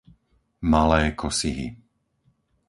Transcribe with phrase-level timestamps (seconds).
[0.71, 1.67] Malé Kosihy